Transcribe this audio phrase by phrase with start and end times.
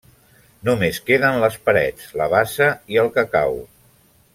[0.69, 3.61] Només queden les parets, la bassa i el cacau.